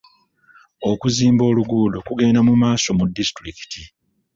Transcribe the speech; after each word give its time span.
Okuzimba 0.91 1.43
oluguudo 1.49 1.97
kugenda 2.07 2.39
mu 2.47 2.53
maaso 2.61 2.89
mu 2.97 3.03
disitulikiti. 3.15 3.81